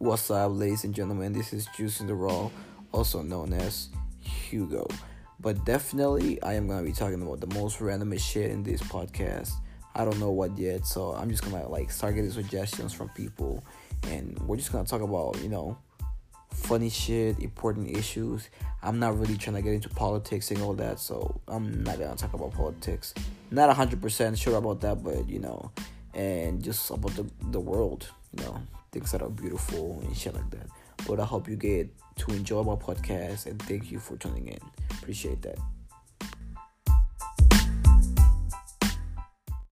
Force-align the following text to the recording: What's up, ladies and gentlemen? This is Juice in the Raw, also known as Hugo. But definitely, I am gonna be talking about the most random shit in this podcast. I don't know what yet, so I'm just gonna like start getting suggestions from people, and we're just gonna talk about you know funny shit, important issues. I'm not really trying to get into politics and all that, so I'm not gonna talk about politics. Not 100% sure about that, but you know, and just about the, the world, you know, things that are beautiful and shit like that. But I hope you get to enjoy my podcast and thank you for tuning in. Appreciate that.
What's 0.00 0.30
up, 0.30 0.52
ladies 0.54 0.84
and 0.84 0.94
gentlemen? 0.94 1.32
This 1.32 1.52
is 1.52 1.66
Juice 1.76 1.98
in 2.00 2.06
the 2.06 2.14
Raw, 2.14 2.52
also 2.92 3.20
known 3.20 3.52
as 3.52 3.88
Hugo. 4.20 4.86
But 5.40 5.64
definitely, 5.64 6.40
I 6.40 6.52
am 6.54 6.68
gonna 6.68 6.84
be 6.84 6.92
talking 6.92 7.20
about 7.20 7.40
the 7.40 7.52
most 7.52 7.80
random 7.80 8.16
shit 8.16 8.52
in 8.52 8.62
this 8.62 8.80
podcast. 8.80 9.50
I 9.96 10.04
don't 10.04 10.20
know 10.20 10.30
what 10.30 10.56
yet, 10.56 10.86
so 10.86 11.14
I'm 11.14 11.28
just 11.28 11.42
gonna 11.42 11.68
like 11.68 11.90
start 11.90 12.14
getting 12.14 12.30
suggestions 12.30 12.92
from 12.92 13.08
people, 13.08 13.64
and 14.04 14.38
we're 14.46 14.54
just 14.54 14.70
gonna 14.70 14.86
talk 14.86 15.00
about 15.00 15.42
you 15.42 15.48
know 15.48 15.76
funny 16.52 16.90
shit, 16.90 17.40
important 17.40 17.90
issues. 17.90 18.50
I'm 18.84 19.00
not 19.00 19.18
really 19.18 19.36
trying 19.36 19.56
to 19.56 19.62
get 19.62 19.72
into 19.72 19.88
politics 19.88 20.52
and 20.52 20.62
all 20.62 20.74
that, 20.74 21.00
so 21.00 21.40
I'm 21.48 21.82
not 21.82 21.98
gonna 21.98 22.14
talk 22.14 22.34
about 22.34 22.52
politics. 22.52 23.14
Not 23.50 23.68
100% 23.74 24.38
sure 24.38 24.58
about 24.58 24.80
that, 24.82 25.02
but 25.02 25.28
you 25.28 25.40
know, 25.40 25.72
and 26.14 26.62
just 26.62 26.90
about 26.90 27.14
the, 27.16 27.26
the 27.50 27.60
world, 27.60 28.08
you 28.36 28.44
know, 28.44 28.60
things 28.92 29.12
that 29.12 29.22
are 29.22 29.30
beautiful 29.30 30.00
and 30.04 30.16
shit 30.16 30.34
like 30.34 30.50
that. 30.50 30.66
But 31.06 31.20
I 31.20 31.24
hope 31.24 31.48
you 31.48 31.56
get 31.56 31.88
to 32.18 32.30
enjoy 32.32 32.62
my 32.62 32.74
podcast 32.74 33.46
and 33.46 33.60
thank 33.62 33.90
you 33.90 33.98
for 33.98 34.16
tuning 34.16 34.48
in. 34.48 34.58
Appreciate 34.90 35.42
that. 35.42 35.58